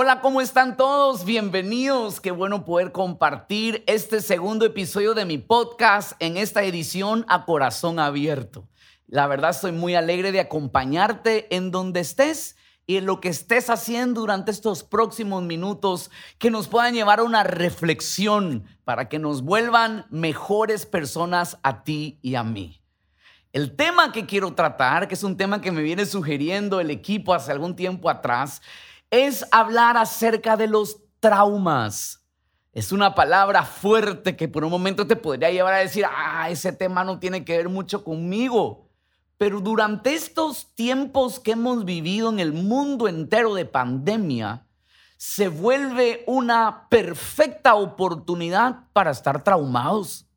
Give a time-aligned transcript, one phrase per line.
[0.00, 1.24] Hola, ¿cómo están todos?
[1.24, 2.20] Bienvenidos.
[2.20, 7.98] Qué bueno poder compartir este segundo episodio de mi podcast en esta edición a corazón
[7.98, 8.68] abierto.
[9.08, 12.54] La verdad estoy muy alegre de acompañarte en donde estés
[12.86, 17.24] y en lo que estés haciendo durante estos próximos minutos que nos puedan llevar a
[17.24, 22.84] una reflexión para que nos vuelvan mejores personas a ti y a mí.
[23.52, 27.34] El tema que quiero tratar, que es un tema que me viene sugiriendo el equipo
[27.34, 28.62] hace algún tiempo atrás,
[29.10, 32.24] es hablar acerca de los traumas.
[32.72, 36.72] Es una palabra fuerte que por un momento te podría llevar a decir, ah, ese
[36.72, 38.88] tema no tiene que ver mucho conmigo.
[39.36, 44.66] Pero durante estos tiempos que hemos vivido en el mundo entero de pandemia,
[45.16, 50.27] se vuelve una perfecta oportunidad para estar traumados.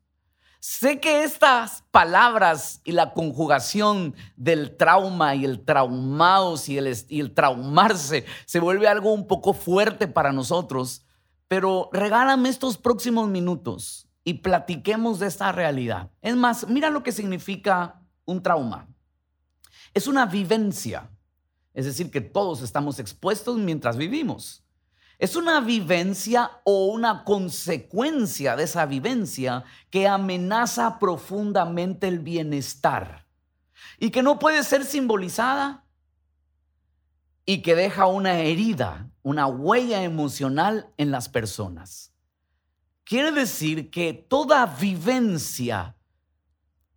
[0.64, 7.18] Sé que estas palabras y la conjugación del trauma y el traumados y el, y
[7.18, 11.04] el traumarse se vuelve algo un poco fuerte para nosotros,
[11.48, 16.12] pero regálame estos próximos minutos y platiquemos de esta realidad.
[16.20, 18.86] Es más, mira lo que significa un trauma.
[19.94, 21.10] Es una vivencia,
[21.74, 24.61] es decir, que todos estamos expuestos mientras vivimos.
[25.22, 33.24] Es una vivencia o una consecuencia de esa vivencia que amenaza profundamente el bienestar
[34.00, 35.84] y que no puede ser simbolizada
[37.46, 42.12] y que deja una herida, una huella emocional en las personas.
[43.04, 45.94] Quiere decir que toda vivencia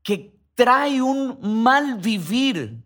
[0.01, 2.83] que trae un mal vivir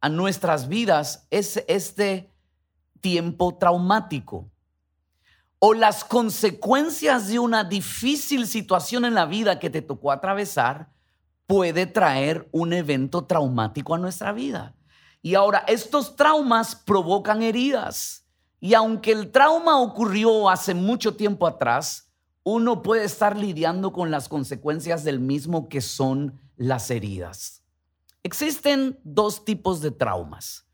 [0.00, 2.31] a nuestras vidas es este
[3.02, 4.50] tiempo traumático
[5.58, 10.90] o las consecuencias de una difícil situación en la vida que te tocó atravesar
[11.46, 14.74] puede traer un evento traumático a nuestra vida.
[15.20, 18.26] Y ahora, estos traumas provocan heridas.
[18.58, 22.10] Y aunque el trauma ocurrió hace mucho tiempo atrás,
[22.42, 27.62] uno puede estar lidiando con las consecuencias del mismo que son las heridas.
[28.24, 30.66] Existen dos tipos de traumas.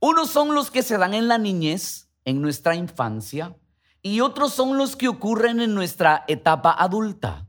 [0.00, 3.56] Unos son los que se dan en la niñez, en nuestra infancia,
[4.02, 7.48] y otros son los que ocurren en nuestra etapa adulta.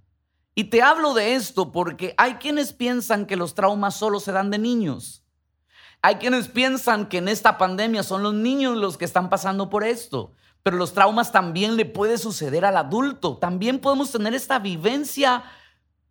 [0.56, 4.50] Y te hablo de esto porque hay quienes piensan que los traumas solo se dan
[4.50, 5.24] de niños.
[6.02, 9.84] Hay quienes piensan que en esta pandemia son los niños los que están pasando por
[9.84, 10.34] esto,
[10.64, 13.38] pero los traumas también le puede suceder al adulto.
[13.38, 15.44] También podemos tener esta vivencia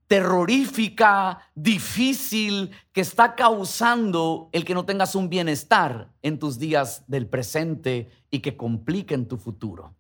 [0.07, 7.27] terrorífica, difícil, que está causando el que no tengas un bienestar en tus días del
[7.27, 9.95] presente y que compliquen tu futuro.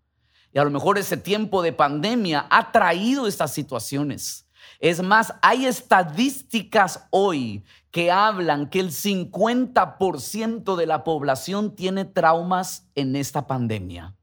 [0.52, 4.46] Y a lo mejor ese tiempo de pandemia ha traído estas situaciones.
[4.78, 12.86] Es más, hay estadísticas hoy que hablan que el 50% de la población tiene traumas
[12.94, 14.14] en esta pandemia.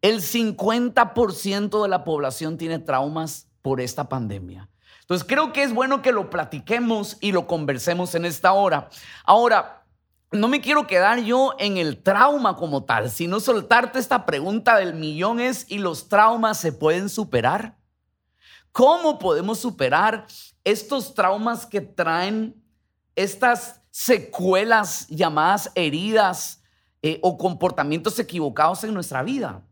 [0.00, 4.68] El 50% de la población tiene traumas por esta pandemia.
[5.00, 8.88] Entonces creo que es bueno que lo platiquemos y lo conversemos en esta hora.
[9.24, 9.84] Ahora,
[10.32, 14.94] no me quiero quedar yo en el trauma como tal, sino soltarte esta pregunta del
[14.94, 17.76] millón es, ¿y los traumas se pueden superar?
[18.72, 20.26] ¿Cómo podemos superar
[20.64, 22.62] estos traumas que traen
[23.14, 26.62] estas secuelas llamadas heridas
[27.02, 29.62] eh, o comportamientos equivocados en nuestra vida?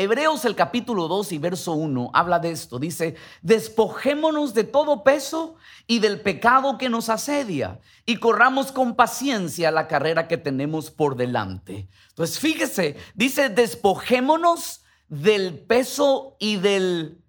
[0.00, 2.78] Hebreos el capítulo 2 y verso 1 habla de esto.
[2.78, 5.56] Dice, despojémonos de todo peso
[5.86, 11.16] y del pecado que nos asedia y corramos con paciencia la carrera que tenemos por
[11.16, 11.86] delante.
[12.08, 17.22] Entonces, fíjese, dice, despojémonos del peso y del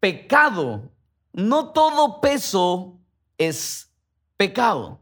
[0.00, 0.90] pecado.
[1.32, 2.98] No todo peso
[3.38, 3.92] es
[4.36, 5.00] pecado.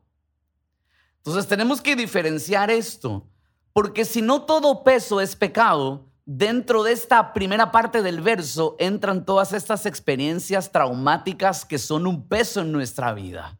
[1.18, 3.26] Entonces, tenemos que diferenciar esto,
[3.72, 9.24] porque si no todo peso es pecado, dentro de esta primera parte del verso entran
[9.24, 13.58] todas estas experiencias traumáticas que son un peso en nuestra vida.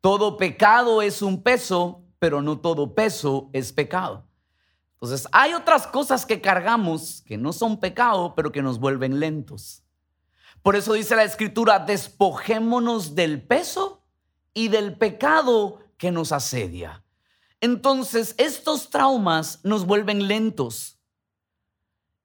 [0.00, 4.26] Todo pecado es un peso, pero no todo peso es pecado.
[4.94, 9.82] Entonces, hay otras cosas que cargamos que no son pecado, pero que nos vuelven lentos.
[10.62, 14.04] Por eso dice la escritura, despojémonos del peso
[14.54, 17.04] y del pecado que nos asedia.
[17.60, 21.01] Entonces, estos traumas nos vuelven lentos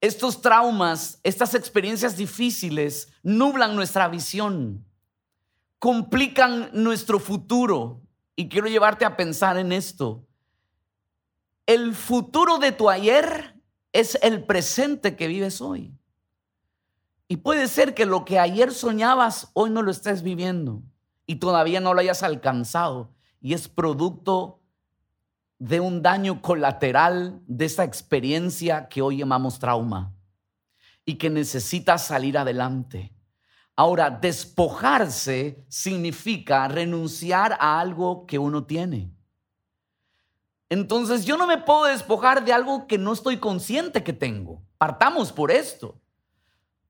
[0.00, 4.86] estos traumas, estas experiencias difíciles nublan nuestra visión,
[5.78, 8.02] complican nuestro futuro.
[8.36, 10.24] Y quiero llevarte a pensar en esto.
[11.66, 13.60] El futuro de tu ayer
[13.92, 15.92] es el presente que vives hoy.
[17.26, 20.82] Y puede ser que lo que ayer soñabas hoy no lo estés viviendo
[21.26, 23.12] y todavía no lo hayas alcanzado.
[23.40, 24.57] Y es producto
[25.58, 30.12] de un daño colateral de esta experiencia que hoy llamamos trauma
[31.04, 33.12] y que necesita salir adelante.
[33.74, 39.10] Ahora, despojarse significa renunciar a algo que uno tiene.
[40.68, 44.62] Entonces yo no me puedo despojar de algo que no estoy consciente que tengo.
[44.76, 45.98] Partamos por esto.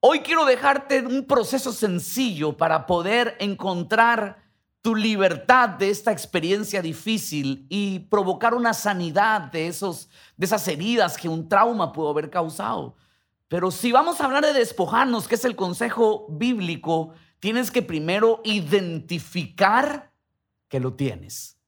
[0.01, 4.48] Hoy quiero dejarte un proceso sencillo para poder encontrar
[4.81, 11.17] tu libertad de esta experiencia difícil y provocar una sanidad de, esos, de esas heridas
[11.17, 12.97] que un trauma pudo haber causado.
[13.49, 18.41] Pero si vamos a hablar de despojarnos, que es el consejo bíblico, tienes que primero
[18.45, 20.13] identificar
[20.69, 21.59] que lo tienes.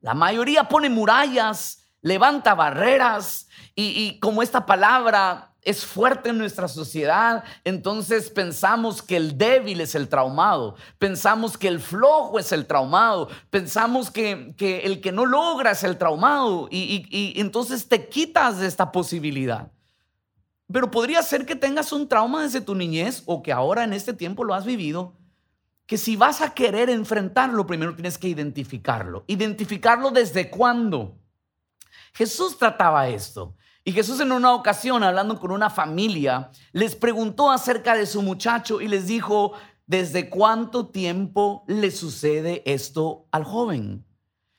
[0.00, 7.44] La mayoría pone murallas, levanta barreras y, como esta palabra es fuerte en nuestra sociedad,
[7.64, 13.28] entonces pensamos que el débil es el traumado, pensamos que el flojo es el traumado,
[13.50, 18.66] pensamos que, el que no logra es el traumado y, y entonces te quitas de
[18.66, 19.72] esta posibilidad.
[20.72, 24.12] Pero podría ser que tengas un trauma desde tu niñez o que ahora en este
[24.12, 25.14] tiempo lo has vivido
[25.86, 29.24] que si vas a querer enfrentarlo, primero tienes que identificarlo.
[29.26, 31.18] Identificarlo desde cuándo.
[32.14, 33.54] Jesús trataba esto.
[33.84, 38.80] Y Jesús en una ocasión, hablando con una familia, les preguntó acerca de su muchacho
[38.80, 39.52] y les dijo,
[39.86, 44.06] ¿desde cuánto tiempo le sucede esto al joven?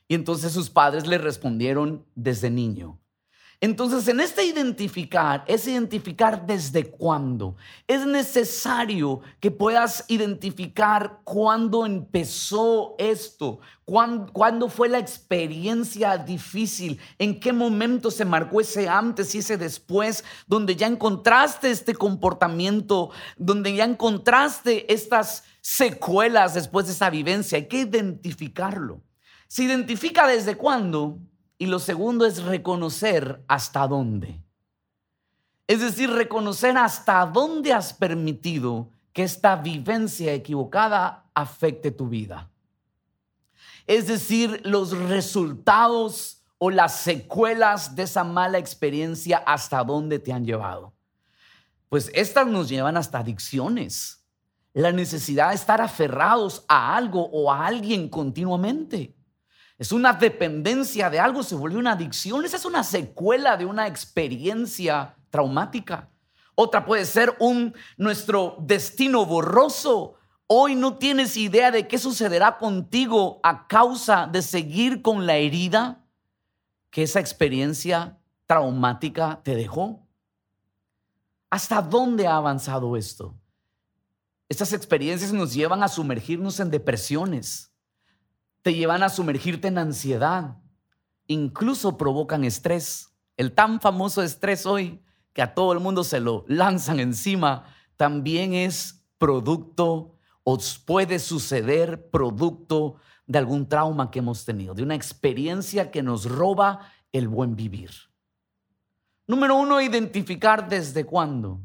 [0.07, 2.99] Y entonces sus padres le respondieron, desde niño.
[3.61, 7.55] Entonces, en este identificar es identificar desde cuándo.
[7.87, 17.53] Es necesario que puedas identificar cuándo empezó esto, cuándo, fue la experiencia difícil, en qué
[17.53, 23.85] momento se marcó ese antes y ese después, donde ya encontraste este comportamiento, donde ya
[23.85, 27.57] encontraste estas secuelas después de esa vivencia.
[27.57, 29.01] Hay que identificarlo.
[29.47, 31.19] Se identifica desde cuándo
[31.57, 34.41] y lo segundo es reconocer hasta dónde.
[35.67, 42.49] Es decir, reconocer hasta dónde has permitido que esta vivencia equivocada afecte tu vida.
[43.87, 50.45] Es decir, los resultados o las secuelas de esa mala experiencia hasta dónde te han
[50.45, 50.93] llevado.
[51.89, 54.25] Pues estas nos llevan hasta adicciones,
[54.73, 59.15] la necesidad de estar aferrados a algo o a alguien continuamente.
[59.77, 62.45] Es una dependencia de algo, se vuelve una adicción.
[62.45, 66.09] Esa es una secuela de una experiencia traumática.
[66.55, 70.15] Otra puede ser un nuestro destino borroso.
[70.47, 76.05] Hoy no tienes idea de qué sucederá contigo a causa de seguir con la herida
[76.89, 78.17] que esa experiencia
[78.47, 80.07] traumática te dejó.
[81.49, 83.35] ¿Hasta dónde ha avanzado esto?
[84.47, 87.74] Estas experiencias nos llevan a sumergirnos en depresiones
[88.65, 90.57] te llevan a sumergirte en ansiedad,
[91.27, 93.15] incluso provocan estrés.
[93.37, 95.03] El tan famoso estrés hoy
[95.33, 97.65] que a todo el mundo se lo lanzan encima,
[97.95, 102.95] también es producto o puede suceder producto
[103.27, 107.91] de algún trauma que hemos tenido, de una experiencia que nos roba el buen vivir.
[109.27, 111.61] Número uno, identificar desde cuándo.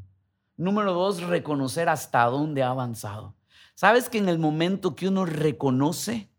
[0.59, 3.35] Número dos, reconocer hasta dónde ha avanzado.
[3.75, 6.30] ¿Sabes que en el momento que uno reconoce,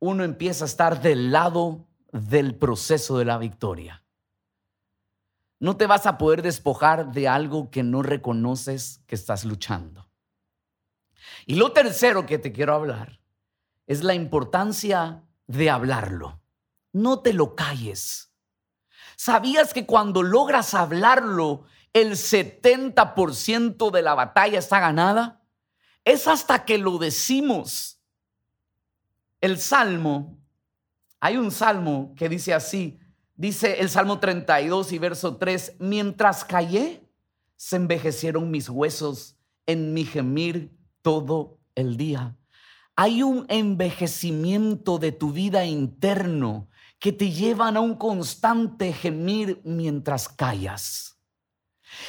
[0.00, 4.04] uno empieza a estar del lado del proceso de la victoria.
[5.60, 10.08] No te vas a poder despojar de algo que no reconoces que estás luchando.
[11.46, 13.20] Y lo tercero que te quiero hablar
[13.86, 16.40] es la importancia de hablarlo.
[16.92, 18.32] No te lo calles.
[19.16, 25.42] ¿Sabías que cuando logras hablarlo, el 70% de la batalla está ganada?
[26.04, 27.97] Es hasta que lo decimos
[29.40, 30.38] el salmo,
[31.20, 32.98] hay un salmo que dice así,
[33.34, 37.08] dice el Salmo 32 y verso 3, mientras callé,
[37.56, 42.36] se envejecieron mis huesos en mi gemir todo el día.
[42.94, 46.68] Hay un envejecimiento de tu vida interno
[46.98, 51.18] que te llevan a un constante gemir mientras callas.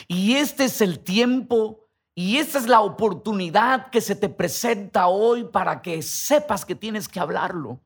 [0.07, 1.88] Y este es el tiempo
[2.19, 7.07] y esa es la oportunidad que se te presenta hoy para que sepas que tienes
[7.07, 7.79] que hablarlo.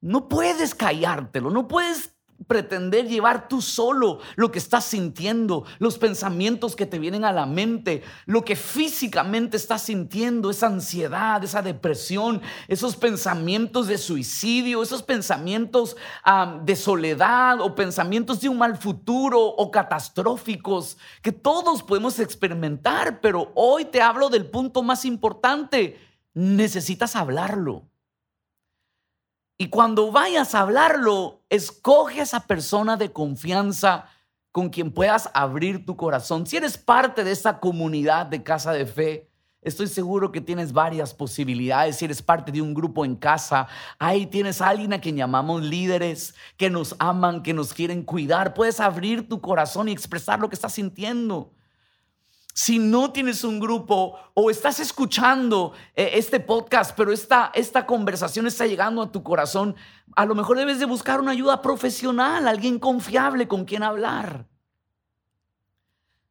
[0.00, 2.15] No puedes callártelo, no puedes
[2.46, 7.46] pretender llevar tú solo lo que estás sintiendo, los pensamientos que te vienen a la
[7.46, 15.02] mente, lo que físicamente estás sintiendo, esa ansiedad, esa depresión, esos pensamientos de suicidio, esos
[15.02, 15.96] pensamientos
[16.62, 23.52] de soledad o pensamientos de un mal futuro o catastróficos que todos podemos experimentar, pero
[23.54, 25.98] hoy te hablo del punto más importante,
[26.34, 27.88] necesitas hablarlo.
[29.58, 34.06] Y cuando vayas a hablarlo, escoge a esa persona de confianza
[34.52, 36.46] con quien puedas abrir tu corazón.
[36.46, 39.30] Si eres parte de esa comunidad de casa de fe,
[39.66, 41.96] Estoy seguro que tienes varias posibilidades.
[41.96, 43.66] Si eres parte de un grupo en casa,
[43.98, 48.54] ahí tienes a alguien a quien llamamos líderes, que nos aman, que nos quieren cuidar.
[48.54, 51.50] Puedes abrir tu corazón y expresar lo que estás sintiendo.
[52.58, 58.46] Si no tienes un grupo o estás escuchando eh, este podcast, pero esta, esta conversación
[58.46, 59.76] está llegando a tu corazón,
[60.14, 64.48] a lo mejor debes de buscar una ayuda profesional, alguien confiable con quien hablar.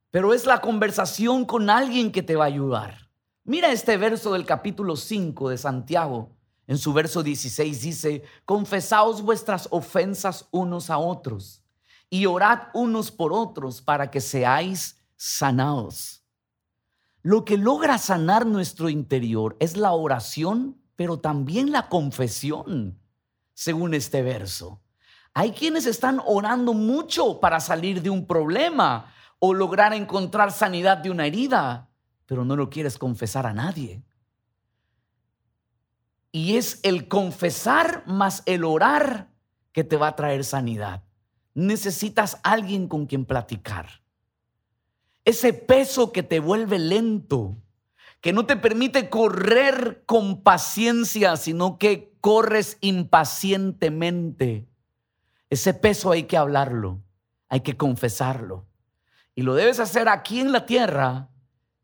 [0.09, 3.11] Pero es la conversación con alguien que te va a ayudar.
[3.43, 6.31] Mira este verso del capítulo 5 de Santiago.
[6.65, 11.61] En su verso 16 dice, confesaos vuestras ofensas unos a otros
[12.09, 16.23] y orad unos por otros para que seáis sanados.
[17.23, 22.99] Lo que logra sanar nuestro interior es la oración, pero también la confesión,
[23.55, 24.83] según este verso.
[25.33, 31.09] Hay quienes están orando mucho para salir de un problema o lograr encontrar sanidad de
[31.09, 31.89] una herida,
[32.27, 34.03] pero no lo quieres confesar a nadie.
[36.31, 39.31] Y es el confesar más el orar
[39.71, 41.03] que te va a traer sanidad.
[41.55, 44.04] Necesitas alguien con quien platicar.
[45.25, 47.57] Ese peso que te vuelve lento,
[48.21, 54.67] que no te permite correr con paciencia, sino que corres impacientemente.
[55.49, 57.01] Ese peso hay que hablarlo,
[57.49, 58.67] hay que confesarlo.
[59.35, 61.29] Y lo debes hacer aquí en la tierra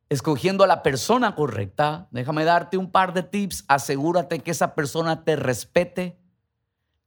[0.10, 3.64] escogiendo a la persona correcta, déjame darte un par de tips.
[3.68, 6.20] Asegúrate que esa persona te respete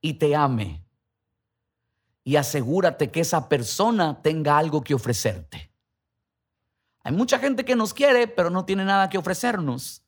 [0.00, 0.82] y te ame.
[2.24, 5.73] Y asegúrate que esa persona tenga algo que ofrecerte.
[7.04, 10.02] Hay mucha gente que nos quiere, pero no tiene nada que ofrecernos.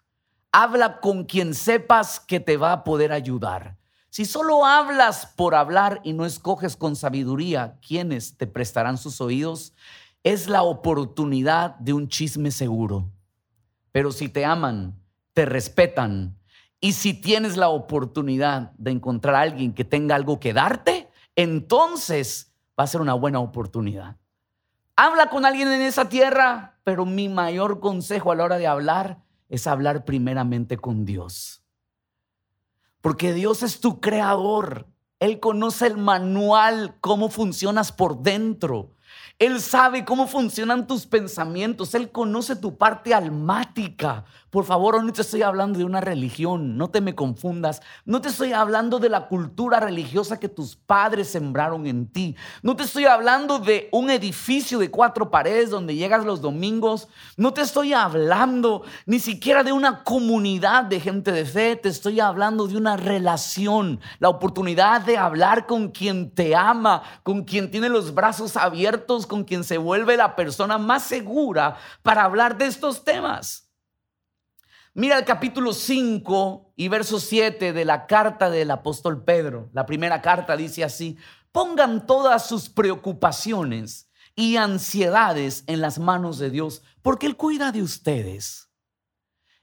[0.51, 3.77] Habla con quien sepas que te va a poder ayudar.
[4.09, 9.75] Si solo hablas por hablar y no escoges con sabiduría quienes te prestarán sus oídos,
[10.23, 13.13] es la oportunidad de un chisme seguro.
[13.93, 14.99] Pero si te aman,
[15.35, 16.39] te respetan
[16.81, 22.55] y si tienes la oportunidad de encontrar a alguien que tenga algo que darte, entonces
[22.79, 24.17] va a ser una buena oportunidad.
[24.97, 29.23] Habla con alguien en esa tierra, pero mi mayor consejo a la hora de hablar
[29.51, 31.63] es hablar primeramente con Dios.
[33.03, 34.89] Porque Dios es tu creador.
[35.21, 38.96] Él conoce el manual, cómo funcionas por dentro.
[39.39, 41.95] Él sabe cómo funcionan tus pensamientos.
[41.95, 44.25] Él conoce tu parte almática.
[44.49, 46.79] Por favor, no te estoy hablando de una religión.
[46.79, 47.83] No te me confundas.
[48.07, 52.35] No te estoy hablando de la cultura religiosa que tus padres sembraron en ti.
[52.63, 57.09] No te estoy hablando de un edificio de cuatro paredes donde llegas los domingos.
[57.37, 61.77] No te estoy hablando ni siquiera de una comunidad de gente de fe.
[61.77, 64.01] Te estoy hablando de una relación.
[64.19, 69.45] La oportunidad de hablar con quien te ama, con quien tiene los brazos abiertos con
[69.45, 73.71] quien se vuelve la persona más segura para hablar de estos temas.
[74.95, 79.69] Mira el capítulo 5 y verso 7 de la carta del apóstol Pedro.
[79.73, 81.19] La primera carta dice así,
[81.53, 87.83] pongan todas sus preocupaciones y ansiedades en las manos de Dios, porque Él cuida de
[87.83, 88.71] ustedes.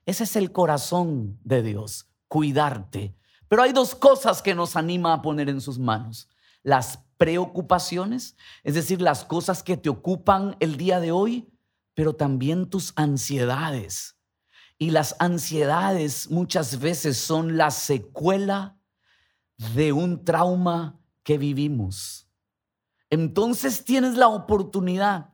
[0.05, 3.15] Ese es el corazón de Dios, cuidarte.
[3.47, 6.27] Pero hay dos cosas que nos anima a poner en sus manos.
[6.63, 11.49] Las preocupaciones, es decir, las cosas que te ocupan el día de hoy,
[11.93, 14.19] pero también tus ansiedades.
[14.77, 18.77] Y las ansiedades muchas veces son la secuela
[19.73, 22.27] de un trauma que vivimos.
[23.09, 25.29] Entonces tienes la oportunidad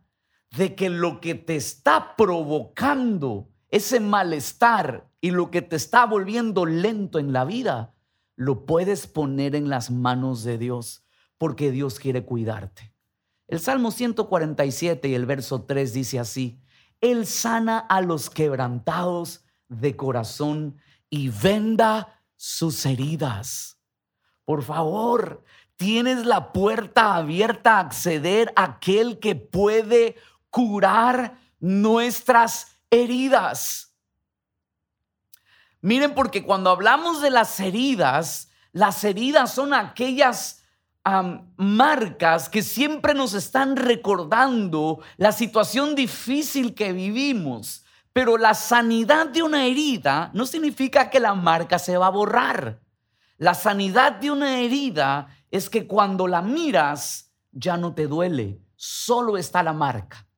[0.52, 6.68] de que lo que te está provocando ese malestar y lo que te está volviendo
[6.68, 7.96] lento en la vida,
[8.36, 11.04] lo puedes poner en las manos de Dios
[11.40, 12.94] porque Dios quiere cuidarte.
[13.48, 16.62] El Salmo 147 y el verso 3 dice así,
[17.02, 20.78] Él sana a los quebrantados de corazón
[21.10, 23.80] y venda sus heridas.
[24.46, 25.44] Por favor,
[25.78, 30.16] tienes la puerta abierta a acceder a aquel que puede
[30.50, 33.96] curar nuestras heridas.
[35.82, 40.59] Miren, porque cuando hablamos de las heridas, las heridas son aquellas
[41.58, 47.84] marcas que siempre nos están recordando la situación difícil que vivimos.
[48.14, 52.82] Pero la sanidad de una herida no significa que la marca se va a borrar.
[53.38, 59.38] La sanidad de una herida es que cuando la miras ya no te duele, solo
[59.38, 60.29] está la marca.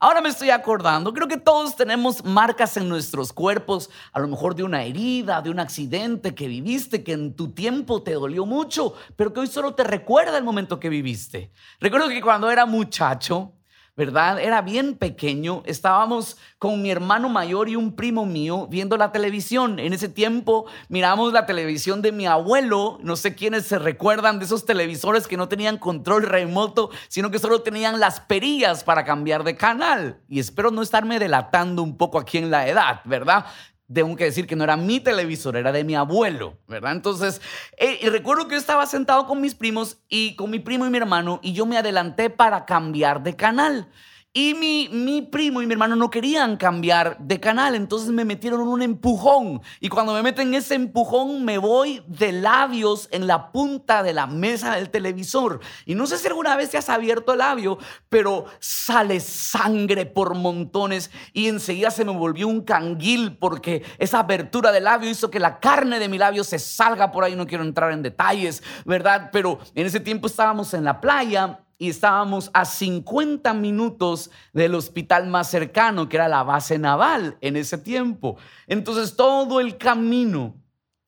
[0.00, 4.54] Ahora me estoy acordando, creo que todos tenemos marcas en nuestros cuerpos, a lo mejor
[4.54, 8.94] de una herida, de un accidente que viviste, que en tu tiempo te dolió mucho,
[9.16, 11.50] pero que hoy solo te recuerda el momento que viviste.
[11.80, 13.54] Recuerdo que cuando era muchacho,
[13.98, 14.38] ¿verdad?
[14.38, 19.80] Era bien pequeño, estábamos con mi hermano mayor y un primo mío viendo la televisión.
[19.80, 24.44] En ese tiempo miramos la televisión de mi abuelo, no sé quiénes se recuerdan de
[24.44, 29.42] esos televisores que no tenían control remoto, sino que solo tenían las perillas para cambiar
[29.42, 30.20] de canal.
[30.28, 33.46] Y espero no estarme delatando un poco aquí en la edad, ¿verdad?
[33.92, 36.92] Tengo que decir que no era mi televisor, era de mi abuelo, ¿verdad?
[36.92, 37.40] Entonces,
[37.78, 40.90] eh, y recuerdo que yo estaba sentado con mis primos y con mi primo y
[40.90, 43.88] mi hermano y yo me adelanté para cambiar de canal.
[44.34, 48.60] Y mi, mi primo y mi hermano no querían cambiar de canal, entonces me metieron
[48.60, 49.62] un empujón.
[49.80, 54.26] Y cuando me meten ese empujón, me voy de labios en la punta de la
[54.26, 55.60] mesa del televisor.
[55.86, 57.78] Y no sé si alguna vez te has abierto el labio,
[58.10, 61.10] pero sale sangre por montones.
[61.32, 65.58] Y enseguida se me volvió un canguil porque esa abertura del labio hizo que la
[65.58, 67.34] carne de mi labio se salga por ahí.
[67.34, 69.30] No quiero entrar en detalles, ¿verdad?
[69.32, 75.28] Pero en ese tiempo estábamos en la playa y estábamos a 50 minutos del hospital
[75.28, 78.36] más cercano, que era la base naval en ese tiempo.
[78.66, 80.56] Entonces todo el camino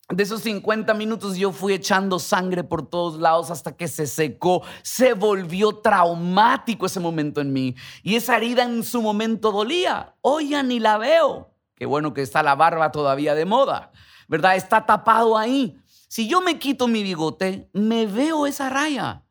[0.07, 4.61] de esos 50 minutos yo fui echando sangre por todos lados hasta que se secó.
[4.81, 7.75] Se volvió traumático ese momento en mí.
[8.01, 10.15] Y esa herida en su momento dolía.
[10.21, 11.53] Hoy ya ni la veo.
[11.75, 13.91] Qué bueno que está la barba todavía de moda.
[14.27, 14.55] ¿Verdad?
[14.55, 15.77] Está tapado ahí.
[16.07, 19.23] Si yo me quito mi bigote, me veo esa raya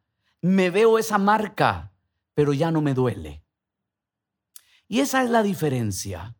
[0.42, 1.92] me veo esa marca,
[2.34, 3.44] pero ya no me duele.
[4.88, 6.36] Y esa es la diferencia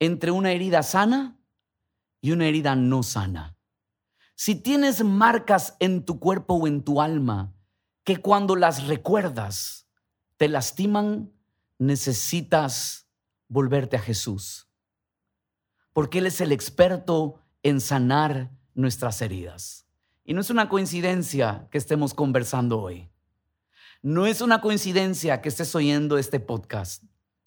[0.00, 1.38] entre una herida sana
[2.20, 3.56] y una herida no sana.
[4.34, 7.54] Si tienes marcas en tu cuerpo o en tu alma
[8.04, 9.88] que cuando las recuerdas
[10.36, 11.32] te lastiman,
[11.78, 13.08] necesitas
[13.48, 14.68] volverte a Jesús.
[15.92, 19.86] Porque Él es el experto en sanar nuestras heridas.
[20.24, 23.10] Y no es una coincidencia que estemos conversando hoy.
[24.02, 27.02] No es una coincidencia que estés oyendo este podcast.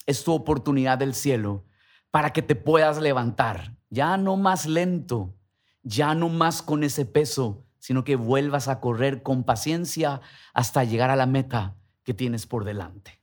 [0.06, 1.64] Es tu oportunidad del cielo
[2.10, 3.76] para que te puedas levantar.
[3.88, 5.34] Ya no más lento,
[5.82, 10.20] ya no más con ese peso, sino que vuelvas a correr con paciencia
[10.52, 13.20] hasta llegar a la meta que tienes por delante.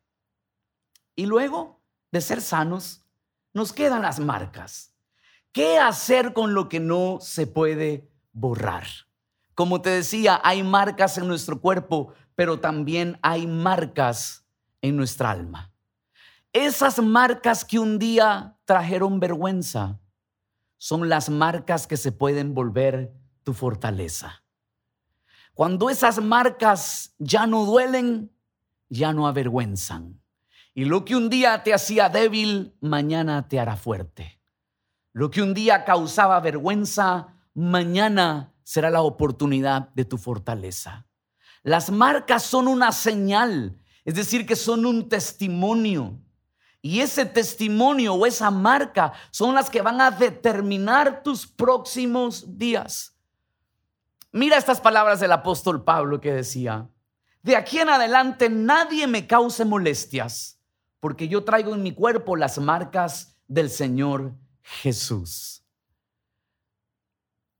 [1.16, 3.04] Y luego de ser sanos,
[3.54, 4.94] nos quedan las marcas.
[5.52, 8.86] ¿Qué hacer con lo que no se puede borrar?
[9.56, 14.46] Como te decía, hay marcas en nuestro cuerpo pero también hay marcas
[14.84, 15.74] en nuestra alma.
[16.54, 20.00] Esas marcas que un día trajeron vergüenza
[20.78, 24.44] son las marcas que se pueden volver tu fortaleza.
[25.56, 28.32] Cuando esas marcas ya no duelen,
[28.88, 30.22] ya no avergüenzan.
[30.76, 34.40] Y lo que un día te hacía débil, mañana te hará fuerte.
[35.12, 41.08] Lo que un día causaba vergüenza, mañana será la oportunidad de tu fortaleza.
[41.64, 46.20] Las marcas son una señal, es decir, que son un testimonio.
[46.82, 53.14] Y ese testimonio o esa marca son las que van a determinar tus próximos días.
[54.32, 56.88] Mira estas palabras del apóstol Pablo que decía,
[57.42, 60.60] de aquí en adelante nadie me cause molestias,
[61.00, 65.64] porque yo traigo en mi cuerpo las marcas del Señor Jesús.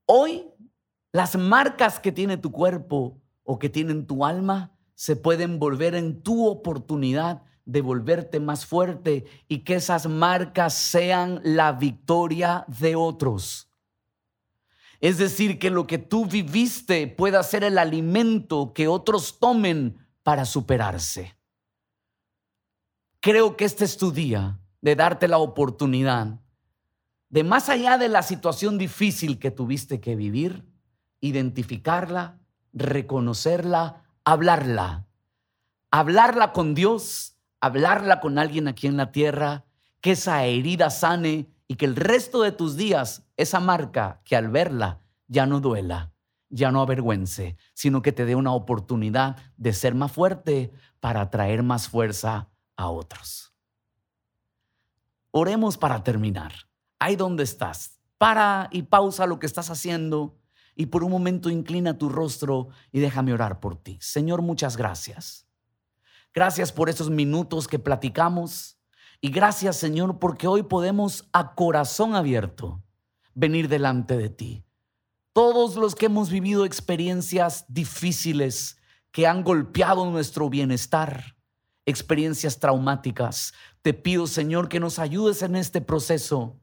[0.06, 0.46] Hoy,
[1.12, 6.22] las marcas que tiene tu cuerpo o que tienen tu alma se pueden volver en
[6.22, 13.70] tu oportunidad de volverte más fuerte y que esas marcas sean la victoria de otros.
[15.00, 20.44] Es decir, que lo que tú viviste pueda ser el alimento que otros tomen para
[20.44, 21.34] superarse.
[23.20, 26.38] Creo que este es tu día de darte la oportunidad
[27.30, 30.66] de más allá de la situación difícil que tuviste que vivir,
[31.22, 32.37] identificarla,
[32.72, 35.06] reconocerla, hablarla.
[35.90, 39.64] Hablarla con Dios, hablarla con alguien aquí en la tierra,
[40.00, 44.48] que esa herida sane y que el resto de tus días, esa marca, que al
[44.48, 46.12] verla ya no duela,
[46.50, 51.62] ya no avergüence, sino que te dé una oportunidad de ser más fuerte para traer
[51.62, 53.52] más fuerza a otros.
[55.30, 56.52] Oremos para terminar.
[56.98, 57.98] Ahí donde estás.
[58.16, 60.37] Para y pausa lo que estás haciendo
[60.78, 63.98] y por un momento inclina tu rostro y déjame orar por ti.
[64.00, 65.44] Señor, muchas gracias.
[66.32, 68.78] Gracias por esos minutos que platicamos
[69.20, 72.80] y gracias, Señor, porque hoy podemos a corazón abierto
[73.34, 74.64] venir delante de ti.
[75.32, 78.78] Todos los que hemos vivido experiencias difíciles
[79.10, 81.34] que han golpeado nuestro bienestar,
[81.86, 83.52] experiencias traumáticas.
[83.82, 86.60] Te pido, Señor, que nos ayudes en este proceso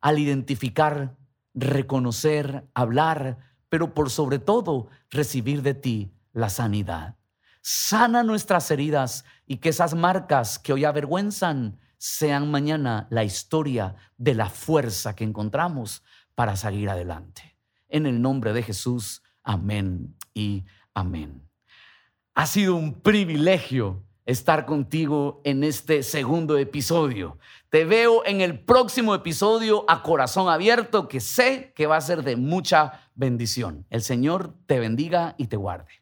[0.00, 1.18] al identificar,
[1.52, 7.16] reconocer, hablar, pero por sobre todo recibir de ti la sanidad.
[7.62, 14.34] Sana nuestras heridas y que esas marcas que hoy avergüenzan sean mañana la historia de
[14.34, 16.02] la fuerza que encontramos
[16.34, 17.56] para seguir adelante.
[17.88, 21.48] En el nombre de Jesús, amén y amén.
[22.34, 27.38] Ha sido un privilegio estar contigo en este segundo episodio.
[27.68, 32.22] Te veo en el próximo episodio a corazón abierto que sé que va a ser
[32.22, 33.86] de mucha bendición.
[33.90, 35.99] El Señor te bendiga y te guarde.